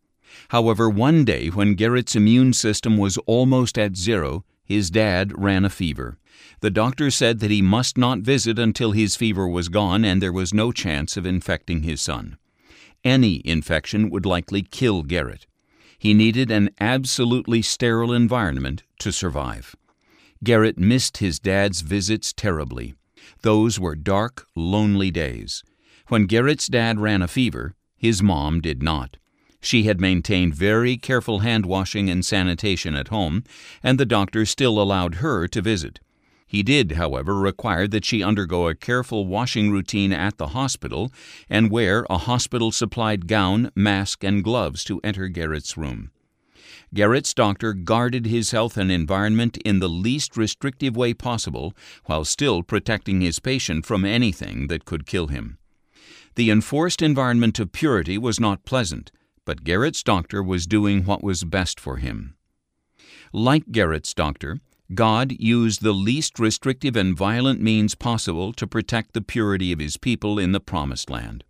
However, 0.50 0.88
one 0.88 1.26
day 1.26 1.48
when 1.48 1.74
Garrett's 1.74 2.16
immune 2.16 2.54
system 2.54 2.98
was 2.98 3.18
almost 3.26 3.80
at 3.80 3.98
zero, 3.98 4.46
his 4.64 4.92
dad 4.92 5.34
ran 5.36 5.66
a 5.66 5.70
fever. 5.70 6.20
The 6.60 6.70
doctor 6.70 7.10
said 7.10 7.40
that 7.40 7.50
he 7.50 7.64
must 7.64 7.98
not 7.98 8.20
visit 8.20 8.60
until 8.60 8.92
his 8.92 9.16
fever 9.16 9.48
was 9.48 9.70
gone 9.70 10.06
and 10.06 10.22
there 10.22 10.34
was 10.34 10.54
no 10.54 10.72
chance 10.72 11.18
of 11.18 11.26
infecting 11.26 11.82
his 11.82 12.00
son. 12.00 12.38
Any 13.04 13.42
infection 13.46 14.10
would 14.10 14.26
likely 14.26 14.62
kill 14.62 15.04
Garrett. 15.04 15.46
He 15.98 16.14
needed 16.14 16.52
an 16.52 16.70
absolutely 16.80 17.62
sterile 17.62 18.14
environment 18.14 18.84
to 19.00 19.12
survive. 19.12 19.76
Garrett 20.44 20.78
missed 20.78 21.18
his 21.18 21.40
dad's 21.40 21.82
visits 21.82 22.32
terribly. 22.34 22.96
Those 23.42 23.80
were 23.80 23.96
dark, 23.96 24.48
lonely 24.56 25.12
days. 25.12 25.64
When 26.08 26.26
Garrett's 26.26 26.68
dad 26.68 27.00
ran 27.00 27.22
a 27.22 27.28
fever, 27.28 27.76
his 27.98 28.24
mom 28.24 28.62
did 28.62 28.82
not. 28.82 29.18
She 29.62 29.84
had 29.84 30.00
maintained 30.00 30.56
very 30.56 30.96
careful 30.96 31.40
hand 31.40 31.66
washing 31.66 32.10
and 32.10 32.26
sanitation 32.26 32.96
at 32.96 33.10
home, 33.10 33.44
and 33.84 34.00
the 34.00 34.06
doctor 34.06 34.46
still 34.46 34.82
allowed 34.82 35.16
her 35.16 35.48
to 35.50 35.62
visit. 35.62 36.00
He 36.50 36.64
did, 36.64 36.94
however, 36.94 37.36
require 37.36 37.88
that 37.90 38.04
she 38.04 38.24
undergo 38.24 38.68
a 38.68 38.74
careful 38.74 39.28
washing 39.28 39.70
routine 39.70 40.12
at 40.12 40.40
the 40.40 40.48
hospital 40.48 41.12
and 41.48 41.70
wear 41.70 42.08
a 42.10 42.18
hospital 42.18 42.72
supplied 42.72 43.28
gown, 43.28 43.70
mask, 43.76 44.24
and 44.24 44.44
gloves 44.44 44.84
to 44.86 45.00
enter 45.04 45.28
Garrett's 45.28 45.78
room. 45.78 46.10
Garrett's 46.92 47.36
doctor 47.36 47.74
guarded 47.74 48.26
his 48.26 48.50
health 48.50 48.78
and 48.78 48.92
environment 48.92 49.58
in 49.58 49.78
the 49.78 49.88
least 49.88 50.36
restrictive 50.36 50.98
way 50.98 51.14
possible 51.14 51.76
while 52.06 52.26
still 52.26 52.64
protecting 52.64 53.22
his 53.22 53.38
patient 53.38 53.86
from 53.86 54.04
anything 54.04 54.70
that 54.70 54.86
could 54.86 55.06
kill 55.06 55.28
him. 55.28 55.60
The 56.34 56.50
enforced 56.50 57.04
environment 57.04 57.60
of 57.60 57.72
purity 57.72 58.18
was 58.18 58.40
not 58.40 58.66
pleasant, 58.66 59.12
but 59.46 59.64
Garrett's 59.64 60.02
doctor 60.02 60.42
was 60.42 60.66
doing 60.66 61.06
what 61.06 61.24
was 61.24 61.44
best 61.44 61.80
for 61.80 61.98
him. 61.98 62.34
Like 63.32 63.72
Garrett's 63.72 64.16
doctor, 64.16 64.62
God 64.94 65.36
used 65.38 65.84
the 65.84 65.94
least 65.94 66.40
restrictive 66.40 66.96
and 66.96 67.16
violent 67.16 67.62
means 67.62 67.94
possible 67.94 68.54
to 68.54 68.66
protect 68.66 69.14
the 69.14 69.22
purity 69.22 69.72
of 69.72 69.80
his 69.80 69.98
people 69.98 70.40
in 70.40 70.52
the 70.52 70.60
Promised 70.60 71.12
Land. 71.12 71.44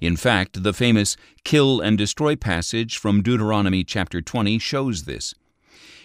In 0.00 0.16
fact, 0.16 0.62
the 0.62 0.72
famous 0.72 1.16
kill 1.42 1.80
and 1.80 1.98
destroy 1.98 2.36
passage 2.36 2.96
from 2.96 3.22
Deuteronomy 3.22 3.82
chapter 3.82 4.20
20 4.22 4.58
shows 4.60 5.02
this. 5.02 5.34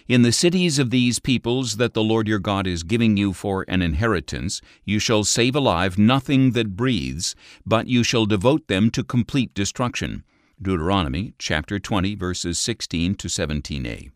In 0.08 0.22
the 0.22 0.32
cities 0.32 0.80
of 0.80 0.90
these 0.90 1.20
peoples 1.20 1.76
that 1.76 1.94
the 1.94 2.02
Lord 2.02 2.26
your 2.26 2.40
God 2.40 2.66
is 2.66 2.82
giving 2.82 3.16
you 3.16 3.32
for 3.32 3.64
an 3.68 3.80
inheritance, 3.80 4.60
you 4.84 4.98
shall 4.98 5.22
save 5.22 5.54
alive 5.54 5.96
nothing 5.96 6.50
that 6.50 6.76
breathes, 6.76 7.36
but 7.64 7.86
you 7.86 8.02
shall 8.02 8.26
devote 8.26 8.66
them 8.66 8.90
to 8.90 9.04
complete 9.04 9.54
destruction. 9.54 10.24
Deuteronomy 10.60 11.34
chapter 11.38 11.78
20 11.78 12.16
verses 12.16 12.58
16 12.58 13.14
to 13.14 13.28
17a. 13.28 14.10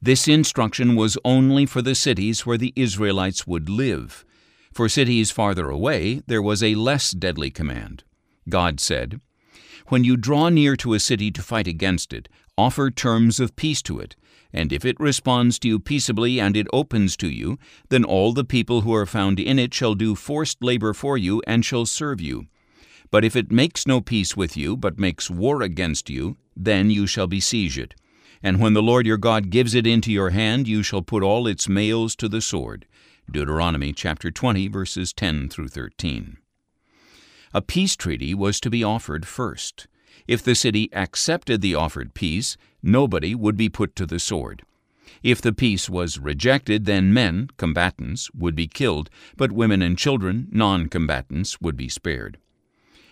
This 0.00 0.28
instruction 0.28 0.94
was 0.94 1.18
only 1.24 1.66
for 1.66 1.82
the 1.82 1.94
cities 1.94 2.46
where 2.46 2.58
the 2.58 2.72
Israelites 2.76 3.46
would 3.46 3.68
live. 3.68 4.24
For 4.72 4.88
cities 4.88 5.32
farther 5.32 5.70
away, 5.70 6.22
there 6.26 6.42
was 6.42 6.62
a 6.62 6.76
less 6.76 7.10
deadly 7.10 7.50
command. 7.50 8.04
God 8.48 8.78
said, 8.78 9.20
When 9.88 10.04
you 10.04 10.16
draw 10.16 10.50
near 10.50 10.76
to 10.76 10.94
a 10.94 11.00
city 11.00 11.32
to 11.32 11.42
fight 11.42 11.66
against 11.66 12.12
it, 12.12 12.28
offer 12.56 12.90
terms 12.90 13.40
of 13.40 13.56
peace 13.56 13.82
to 13.82 13.98
it, 13.98 14.14
and 14.52 14.72
if 14.72 14.84
it 14.84 15.00
responds 15.00 15.58
to 15.58 15.68
you 15.68 15.80
peaceably 15.80 16.40
and 16.40 16.56
it 16.56 16.68
opens 16.72 17.16
to 17.16 17.28
you, 17.28 17.58
then 17.88 18.04
all 18.04 18.32
the 18.32 18.44
people 18.44 18.82
who 18.82 18.94
are 18.94 19.06
found 19.06 19.40
in 19.40 19.58
it 19.58 19.74
shall 19.74 19.94
do 19.94 20.14
forced 20.14 20.62
labor 20.62 20.94
for 20.94 21.18
you 21.18 21.42
and 21.46 21.64
shall 21.64 21.86
serve 21.86 22.20
you. 22.20 22.46
But 23.10 23.24
if 23.24 23.34
it 23.34 23.50
makes 23.50 23.86
no 23.86 24.00
peace 24.00 24.36
with 24.36 24.56
you, 24.56 24.76
but 24.76 24.98
makes 24.98 25.28
war 25.30 25.62
against 25.62 26.08
you, 26.08 26.36
then 26.56 26.90
you 26.90 27.06
shall 27.06 27.26
besiege 27.26 27.78
it. 27.78 27.94
And 28.42 28.60
when 28.60 28.74
the 28.74 28.82
Lord 28.82 29.06
your 29.06 29.16
God 29.16 29.50
gives 29.50 29.74
it 29.74 29.86
into 29.86 30.12
your 30.12 30.30
hand, 30.30 30.68
you 30.68 30.82
shall 30.82 31.02
put 31.02 31.22
all 31.22 31.46
its 31.46 31.68
males 31.68 32.14
to 32.16 32.28
the 32.28 32.40
sword. 32.40 32.86
Deuteronomy 33.30 33.92
chapter 33.92 34.30
20 34.30 34.68
verses 34.68 35.12
10 35.12 35.48
through 35.48 35.68
13. 35.68 36.38
A 37.52 37.62
peace 37.62 37.96
treaty 37.96 38.34
was 38.34 38.60
to 38.60 38.70
be 38.70 38.84
offered 38.84 39.26
first. 39.26 39.86
If 40.26 40.42
the 40.42 40.54
city 40.54 40.88
accepted 40.92 41.60
the 41.60 41.74
offered 41.74 42.14
peace, 42.14 42.56
nobody 42.82 43.34
would 43.34 43.56
be 43.56 43.68
put 43.68 43.96
to 43.96 44.06
the 44.06 44.18
sword. 44.18 44.62
If 45.22 45.40
the 45.40 45.52
peace 45.52 45.88
was 45.88 46.18
rejected, 46.18 46.84
then 46.84 47.12
men, 47.12 47.48
combatants, 47.56 48.30
would 48.34 48.54
be 48.54 48.68
killed, 48.68 49.10
but 49.36 49.52
women 49.52 49.82
and 49.82 49.98
children, 49.98 50.48
non 50.52 50.88
combatants, 50.88 51.60
would 51.60 51.76
be 51.76 51.88
spared. 51.88 52.38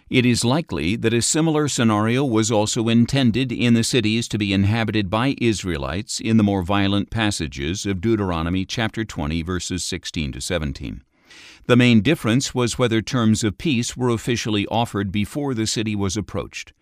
It 0.09 0.25
is 0.25 0.45
likely 0.45 0.95
that 0.95 1.13
a 1.13 1.21
similar 1.21 1.67
scenario 1.67 2.25
was 2.25 2.53
also 2.53 2.89
intended 2.89 3.51
in 3.51 3.75
the 3.75 3.83
cities 3.83 4.29
to 4.29 4.39
be 4.39 4.53
inhabited 4.53 5.11
by 5.11 5.35
Israelites 5.41 6.21
in 6.21 6.37
the 6.37 6.45
more 6.45 6.63
violent 6.63 7.11
passages 7.11 7.85
of 7.85 8.01
Deuteronomy 8.01 8.65
chapter 8.65 9.05
20 9.05 9.43
verses 9.43 9.85
16 9.85 10.31
to 10.31 10.41
17. 10.41 11.03
The 11.67 11.77
main 11.77 12.03
difference 12.03 12.55
was 12.55 12.79
whether 12.79 13.03
terms 13.03 13.43
of 13.43 13.59
peace 13.59 13.97
were 13.97 14.11
officially 14.11 14.65
offered 14.69 15.11
before 15.11 15.55
the 15.55 15.67
city 15.67 15.97
was 15.97 16.17
approached. 16.17 16.73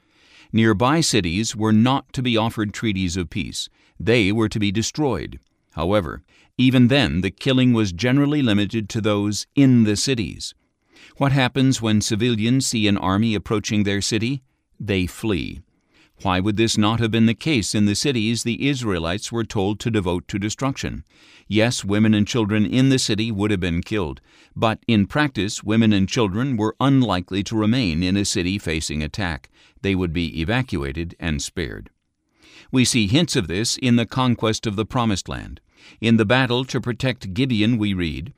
Nearby 0.53 1.01
cities 1.01 1.57
were 1.57 1.73
not 1.73 2.13
to 2.13 2.23
be 2.23 2.37
offered 2.37 2.75
treaties 2.75 3.17
of 3.17 3.31
peace. 3.31 3.71
They 3.99 4.33
were 4.33 4.51
to 4.51 4.61
be 4.61 4.71
destroyed. 4.71 5.41
However, 5.73 6.23
even 6.59 6.89
then 6.89 7.23
the 7.23 7.31
killing 7.31 7.73
was 7.73 7.91
generally 7.91 8.43
limited 8.43 8.91
to 8.91 9.01
those 9.01 9.47
in 9.55 9.85
the 9.85 9.97
cities. 9.97 10.55
What 11.17 11.33
happens 11.33 11.81
when 11.81 12.01
civilians 12.01 12.67
see 12.67 12.89
an 12.89 12.97
army 12.97 13.35
approaching 13.35 13.85
their 13.85 14.01
city? 14.01 14.43
They 14.81 15.07
flee. 15.07 15.63
Why 16.23 16.41
would 16.41 16.57
this 16.57 16.79
not 16.79 17.01
have 17.01 17.11
been 17.11 17.27
the 17.27 17.35
case 17.35 17.75
in 17.75 17.87
the 17.87 17.95
cities 17.95 18.43
the 18.43 18.69
Israelites 18.69 19.33
were 19.33 19.45
told 19.45 19.81
to 19.81 19.91
devote 19.91 20.29
to 20.29 20.39
destruction? 20.39 21.05
Yes, 21.49 21.85
women 21.85 22.15
and 22.15 22.27
children 22.27 22.65
in 22.65 22.89
the 22.89 22.99
city 22.99 23.31
would 23.31 23.51
have 23.51 23.61
been 23.61 23.83
killed, 23.83 24.21
but 24.57 24.79
in 24.87 25.07
practice, 25.07 25.63
women 25.63 25.93
and 25.93 26.09
children 26.09 26.57
were 26.57 26.77
unlikely 26.81 27.43
to 27.45 27.57
remain 27.57 28.03
in 28.03 28.17
a 28.17 28.25
city 28.25 28.59
facing 28.59 29.03
attack. 29.03 29.51
They 29.83 29.95
would 29.95 30.13
be 30.13 30.41
evacuated 30.41 31.15
and 31.21 31.43
spared. 31.43 31.91
We 32.71 32.85
see 32.85 33.07
hints 33.07 33.37
of 33.37 33.49
this 33.49 33.77
in 33.77 33.97
the 33.97 34.07
conquest 34.07 34.67
of 34.67 34.77
the 34.77 34.87
Promised 34.87 35.29
Land. 35.29 35.61
In 36.01 36.17
the 36.17 36.25
battle 36.25 36.65
to 36.65 36.81
protect 36.81 37.35
Gibeon, 37.35 37.77
we 37.77 37.93
read, 37.93 38.33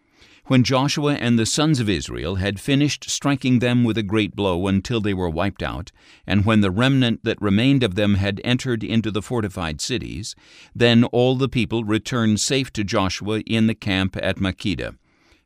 when 0.46 0.62
Joshua 0.62 1.14
and 1.14 1.38
the 1.38 1.46
sons 1.46 1.80
of 1.80 1.88
Israel 1.88 2.36
had 2.36 2.60
finished 2.60 3.10
striking 3.10 3.58
them 3.58 3.82
with 3.82 3.98
a 3.98 4.02
great 4.02 4.36
blow 4.36 4.68
until 4.68 5.00
they 5.00 5.14
were 5.14 5.28
wiped 5.28 5.62
out, 5.62 5.90
and 6.26 6.44
when 6.44 6.60
the 6.60 6.70
remnant 6.70 7.24
that 7.24 7.40
remained 7.42 7.82
of 7.82 7.96
them 7.96 8.14
had 8.14 8.40
entered 8.44 8.84
into 8.84 9.10
the 9.10 9.22
fortified 9.22 9.80
cities, 9.80 10.36
then 10.74 11.04
all 11.04 11.34
the 11.34 11.48
people 11.48 11.82
returned 11.82 12.40
safe 12.40 12.72
to 12.72 12.84
Joshua 12.84 13.40
in 13.40 13.66
the 13.66 13.74
camp 13.74 14.16
at 14.22 14.36
Makkedah. 14.36 14.96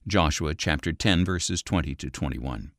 Joshua 0.07 0.55
chapter 0.55 0.93
10 0.93 1.25
verses 1.25 1.63
20 1.63 1.95
to 1.95 2.11
21. 2.11 2.73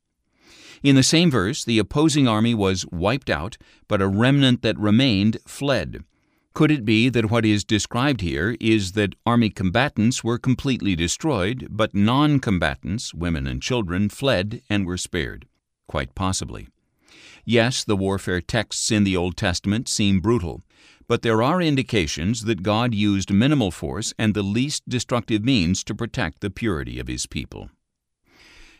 In 0.83 0.95
the 0.95 1.03
same 1.03 1.29
verse, 1.29 1.63
the 1.63 1.79
opposing 1.79 2.27
army 2.27 2.53
was 2.53 2.85
wiped 2.91 3.29
out, 3.29 3.57
but 3.87 4.01
a 4.01 4.07
remnant 4.07 4.61
that 4.61 4.77
remained 4.77 5.37
fled. 5.45 6.03
Could 6.53 6.71
it 6.71 6.83
be 6.83 7.07
that 7.09 7.31
what 7.31 7.45
is 7.45 7.63
described 7.63 8.21
here 8.21 8.57
is 8.59 8.91
that 8.91 9.15
army 9.25 9.49
combatants 9.49 10.23
were 10.23 10.37
completely 10.37 10.95
destroyed, 10.95 11.67
but 11.71 11.95
non 11.95 12.39
combatants, 12.39 13.13
women 13.13 13.47
and 13.47 13.61
children, 13.61 14.09
fled 14.09 14.61
and 14.69 14.85
were 14.85 14.97
spared? 14.97 15.47
Quite 15.87 16.13
possibly. 16.13 16.67
Yes, 17.45 17.83
the 17.83 17.95
warfare 17.95 18.41
texts 18.41 18.91
in 18.91 19.05
the 19.05 19.15
Old 19.15 19.37
Testament 19.37 19.87
seem 19.87 20.19
brutal, 20.19 20.61
but 21.07 21.21
there 21.21 21.41
are 21.41 21.61
indications 21.61 22.43
that 22.43 22.63
God 22.63 22.93
used 22.93 23.31
minimal 23.31 23.71
force 23.71 24.13
and 24.19 24.33
the 24.33 24.43
least 24.43 24.87
destructive 24.87 25.43
means 25.43 25.83
to 25.85 25.95
protect 25.95 26.41
the 26.41 26.49
purity 26.49 26.99
of 26.99 27.07
His 27.07 27.25
people. 27.25 27.69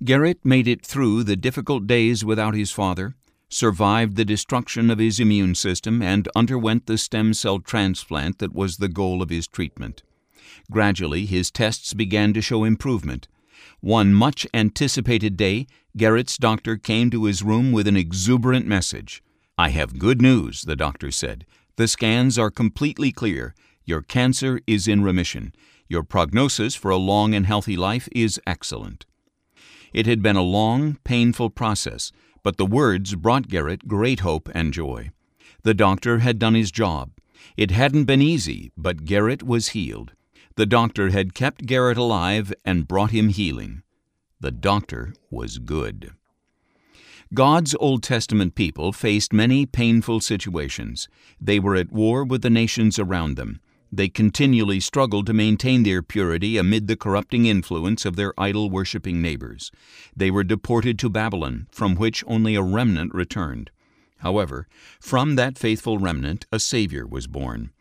Garrett 0.03 0.43
made 0.43 0.67
it 0.67 0.85
through 0.85 1.23
the 1.23 1.35
difficult 1.35 1.85
days 1.85 2.25
without 2.25 2.55
his 2.55 2.71
father 2.71 3.15
survived 3.51 4.15
the 4.15 4.25
destruction 4.25 4.89
of 4.89 4.97
his 4.97 5.19
immune 5.19 5.53
system, 5.53 6.01
and 6.01 6.27
underwent 6.35 6.87
the 6.87 6.97
stem 6.97 7.33
cell 7.33 7.59
transplant 7.59 8.39
that 8.39 8.53
was 8.53 8.77
the 8.77 8.87
goal 8.87 9.21
of 9.21 9.29
his 9.29 9.47
treatment. 9.47 10.01
Gradually, 10.71 11.25
his 11.25 11.51
tests 11.51 11.93
began 11.93 12.33
to 12.33 12.41
show 12.41 12.63
improvement. 12.63 13.27
One 13.81 14.13
much 14.13 14.47
anticipated 14.53 15.35
day, 15.35 15.67
Garrett's 15.97 16.37
doctor 16.37 16.77
came 16.77 17.09
to 17.09 17.25
his 17.25 17.43
room 17.43 17.71
with 17.71 17.87
an 17.87 17.97
exuberant 17.97 18.65
message. 18.65 19.21
I 19.57 19.69
have 19.69 19.99
good 19.99 20.21
news, 20.21 20.61
the 20.61 20.75
doctor 20.75 21.11
said. 21.11 21.45
The 21.75 21.87
scans 21.87 22.39
are 22.39 22.51
completely 22.51 23.11
clear. 23.11 23.53
Your 23.85 24.01
cancer 24.01 24.61
is 24.65 24.87
in 24.87 25.03
remission. 25.03 25.53
Your 25.89 26.03
prognosis 26.03 26.75
for 26.75 26.89
a 26.89 26.97
long 26.97 27.35
and 27.35 27.45
healthy 27.45 27.75
life 27.75 28.07
is 28.13 28.39
excellent. 28.47 29.05
It 29.93 30.05
had 30.05 30.21
been 30.21 30.37
a 30.37 30.41
long, 30.41 30.97
painful 31.03 31.49
process, 31.49 32.13
but 32.43 32.57
the 32.57 32.65
words 32.65 33.15
brought 33.15 33.47
Garrett 33.47 33.87
great 33.87 34.21
hope 34.21 34.49
and 34.53 34.73
joy. 34.73 35.11
The 35.63 35.73
doctor 35.73 36.19
had 36.19 36.39
done 36.39 36.55
his 36.55 36.71
job. 36.71 37.11
It 37.55 37.71
hadn't 37.71 38.05
been 38.05 38.21
easy, 38.21 38.71
but 38.77 39.05
Garrett 39.05 39.43
was 39.43 39.69
healed. 39.69 40.13
The 40.55 40.65
doctor 40.65 41.09
had 41.09 41.33
kept 41.33 41.65
Garrett 41.65 41.97
alive 41.97 42.53
and 42.65 42.87
brought 42.87 43.11
him 43.11 43.29
healing. 43.29 43.83
The 44.39 44.51
doctor 44.51 45.13
was 45.29 45.59
good. 45.59 46.11
God's 47.33 47.75
Old 47.79 48.03
Testament 48.03 48.55
people 48.55 48.91
faced 48.91 49.31
many 49.31 49.65
painful 49.65 50.19
situations. 50.19 51.07
They 51.39 51.59
were 51.59 51.75
at 51.75 51.91
war 51.91 52.25
with 52.25 52.41
the 52.41 52.49
nations 52.49 52.99
around 52.99 53.37
them. 53.37 53.61
They 53.91 54.07
continually 54.07 54.79
struggled 54.79 55.25
to 55.25 55.33
maintain 55.33 55.83
their 55.83 56.01
purity 56.01 56.57
amid 56.57 56.87
the 56.87 56.95
corrupting 56.95 57.45
influence 57.45 58.05
of 58.05 58.15
their 58.15 58.33
idol 58.39 58.69
worshipping 58.69 59.21
neighbors. 59.21 59.69
They 60.15 60.31
were 60.31 60.45
deported 60.45 60.97
to 60.99 61.09
Babylon, 61.09 61.67
from 61.71 61.95
which 61.95 62.23
only 62.25 62.55
a 62.55 62.61
remnant 62.61 63.13
returned. 63.13 63.69
However, 64.19 64.67
from 64.99 65.35
that 65.35 65.57
faithful 65.57 65.97
remnant 65.97 66.45
a 66.51 66.59
Savior 66.59 67.05
was 67.05 67.27
born. 67.27 67.71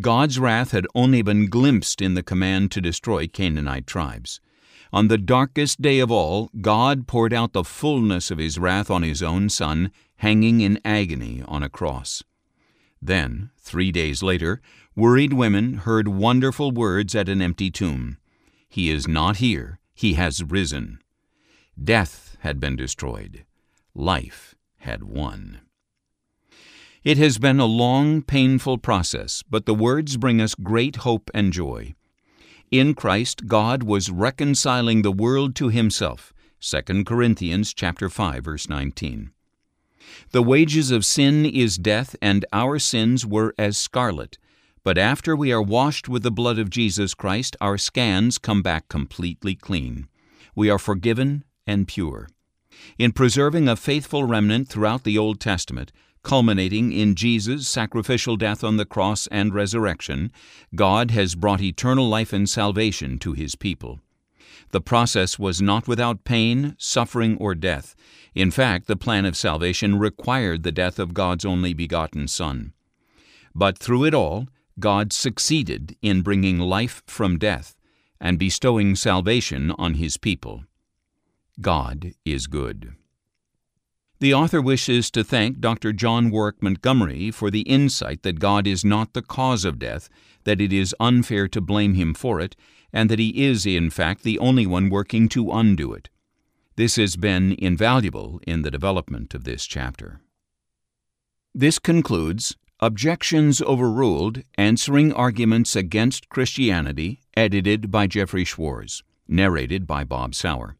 God's 0.00 0.38
wrath 0.38 0.70
had 0.70 0.86
only 0.94 1.22
been 1.22 1.48
glimpsed 1.48 2.00
in 2.00 2.14
the 2.14 2.22
command 2.22 2.70
to 2.72 2.80
destroy 2.80 3.26
Canaanite 3.26 3.86
tribes. 3.86 4.40
On 4.92 5.08
the 5.08 5.18
darkest 5.18 5.82
day 5.82 5.98
of 5.98 6.10
all, 6.10 6.50
God 6.60 7.08
poured 7.08 7.32
out 7.32 7.52
the 7.52 7.64
fullness 7.64 8.30
of 8.30 8.38
His 8.38 8.58
wrath 8.58 8.90
on 8.90 9.02
His 9.02 9.22
own 9.22 9.48
Son, 9.48 9.90
hanging 10.18 10.60
in 10.60 10.78
agony 10.84 11.42
on 11.48 11.64
a 11.64 11.68
cross. 11.68 12.22
Then, 13.00 13.50
three 13.58 13.92
days 13.92 14.22
later, 14.22 14.60
worried 14.98 15.32
women 15.32 15.74
heard 15.74 16.08
wonderful 16.08 16.72
words 16.72 17.14
at 17.14 17.28
an 17.28 17.40
empty 17.40 17.70
tomb 17.70 18.18
He 18.68 18.90
is 18.90 19.06
not 19.06 19.36
here, 19.36 19.78
He 19.94 20.14
has 20.14 20.42
risen. 20.42 20.98
Death 21.80 22.36
had 22.40 22.58
been 22.58 22.74
destroyed, 22.74 23.44
life 23.94 24.56
had 24.78 25.04
won. 25.04 25.60
It 27.04 27.16
has 27.16 27.38
been 27.38 27.60
a 27.60 27.64
long, 27.64 28.22
painful 28.22 28.78
process, 28.78 29.44
but 29.48 29.66
the 29.66 29.74
words 29.74 30.16
bring 30.16 30.40
us 30.40 30.56
great 30.56 30.96
hope 30.96 31.30
and 31.32 31.52
joy. 31.52 31.94
In 32.72 32.94
Christ, 32.94 33.46
God 33.46 33.84
was 33.84 34.10
reconciling 34.10 35.02
the 35.02 35.12
world 35.12 35.54
to 35.56 35.68
himself. 35.68 36.32
2 36.60 37.04
Corinthians 37.04 37.72
chapter 37.72 38.08
5 38.08 38.44
verse 38.44 38.68
19. 38.68 39.30
The 40.32 40.42
wages 40.42 40.90
of 40.90 41.04
sin 41.04 41.46
is 41.46 41.78
death, 41.78 42.16
and 42.20 42.44
our 42.52 42.80
sins 42.80 43.24
were 43.24 43.54
as 43.56 43.78
scarlet. 43.78 44.38
But 44.88 44.96
after 44.96 45.36
we 45.36 45.52
are 45.52 45.60
washed 45.60 46.08
with 46.08 46.22
the 46.22 46.30
blood 46.30 46.58
of 46.58 46.70
Jesus 46.70 47.12
Christ, 47.12 47.56
our 47.60 47.76
scans 47.76 48.38
come 48.38 48.62
back 48.62 48.88
completely 48.88 49.54
clean. 49.54 50.08
We 50.54 50.70
are 50.70 50.78
forgiven 50.78 51.44
and 51.66 51.86
pure. 51.86 52.26
In 52.98 53.12
preserving 53.12 53.68
a 53.68 53.76
faithful 53.76 54.24
remnant 54.24 54.70
throughout 54.70 55.04
the 55.04 55.18
Old 55.18 55.40
Testament, 55.40 55.92
culminating 56.22 56.90
in 56.90 57.16
Jesus' 57.16 57.68
sacrificial 57.68 58.38
death 58.38 58.64
on 58.64 58.78
the 58.78 58.86
cross 58.86 59.26
and 59.26 59.52
resurrection, 59.52 60.32
God 60.74 61.10
has 61.10 61.34
brought 61.34 61.60
eternal 61.60 62.08
life 62.08 62.32
and 62.32 62.48
salvation 62.48 63.18
to 63.18 63.34
His 63.34 63.56
people. 63.56 64.00
The 64.70 64.80
process 64.80 65.38
was 65.38 65.60
not 65.60 65.86
without 65.86 66.24
pain, 66.24 66.76
suffering, 66.78 67.36
or 67.36 67.54
death. 67.54 67.94
In 68.34 68.50
fact, 68.50 68.86
the 68.86 68.96
plan 68.96 69.26
of 69.26 69.36
salvation 69.36 69.98
required 69.98 70.62
the 70.62 70.72
death 70.72 70.98
of 70.98 71.12
God's 71.12 71.44
only 71.44 71.74
begotten 71.74 72.26
Son. 72.26 72.72
But 73.54 73.76
through 73.76 74.04
it 74.06 74.14
all, 74.14 74.46
God 74.78 75.12
succeeded 75.12 75.96
in 76.02 76.22
bringing 76.22 76.58
life 76.58 77.02
from 77.06 77.38
death 77.38 77.76
and 78.20 78.38
bestowing 78.38 78.96
salvation 78.96 79.72
on 79.72 79.94
His 79.94 80.16
people. 80.16 80.64
God 81.60 82.12
is 82.24 82.46
good. 82.46 82.94
The 84.20 84.34
author 84.34 84.60
wishes 84.60 85.10
to 85.12 85.22
thank 85.22 85.60
Dr. 85.60 85.92
John 85.92 86.30
Warwick 86.30 86.60
Montgomery 86.60 87.30
for 87.30 87.50
the 87.50 87.60
insight 87.62 88.22
that 88.24 88.40
God 88.40 88.66
is 88.66 88.84
not 88.84 89.12
the 89.12 89.22
cause 89.22 89.64
of 89.64 89.78
death, 89.78 90.08
that 90.42 90.60
it 90.60 90.72
is 90.72 90.94
unfair 90.98 91.46
to 91.48 91.60
blame 91.60 91.94
him 91.94 92.14
for 92.14 92.40
it, 92.40 92.56
and 92.92 93.08
that 93.10 93.20
he 93.20 93.44
is, 93.44 93.64
in 93.64 93.90
fact, 93.90 94.24
the 94.24 94.38
only 94.40 94.66
one 94.66 94.90
working 94.90 95.28
to 95.28 95.52
undo 95.52 95.92
it. 95.92 96.08
This 96.74 96.96
has 96.96 97.16
been 97.16 97.54
invaluable 97.58 98.40
in 98.46 98.62
the 98.62 98.70
development 98.70 99.34
of 99.34 99.44
this 99.44 99.66
chapter. 99.66 100.20
This 101.54 101.78
concludes 101.78 102.56
Objections 102.80 103.60
Overruled 103.60 104.44
Answering 104.56 105.12
Arguments 105.12 105.74
Against 105.74 106.28
Christianity, 106.28 107.20
edited 107.36 107.90
by 107.90 108.06
Jeffrey 108.06 108.44
Schwartz, 108.44 109.02
narrated 109.26 109.84
by 109.84 110.04
Bob 110.04 110.32
Sauer 110.32 110.76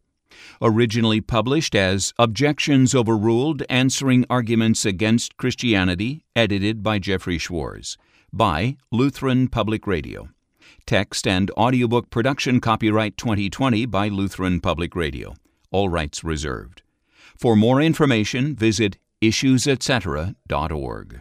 originally 0.62 1.20
published 1.20 1.74
as 1.74 2.14
Objections 2.16 2.94
Overruled 2.94 3.64
Answering 3.68 4.24
Arguments 4.30 4.84
Against 4.84 5.36
Christianity, 5.36 6.24
edited 6.36 6.84
by 6.84 7.00
Jeffrey 7.00 7.38
Schwartz, 7.38 7.96
by 8.32 8.76
Lutheran 8.92 9.48
Public 9.48 9.86
Radio. 9.86 10.28
Text 10.86 11.26
and 11.26 11.50
audiobook 11.52 12.10
production 12.10 12.60
copyright 12.60 13.16
2020 13.16 13.86
by 13.86 14.06
Lutheran 14.06 14.60
Public 14.60 14.94
Radio. 14.94 15.34
All 15.72 15.88
rights 15.88 16.22
reserved. 16.22 16.82
For 17.36 17.56
more 17.56 17.82
information, 17.82 18.54
visit 18.54 18.98
issuesetc.org. 19.20 21.20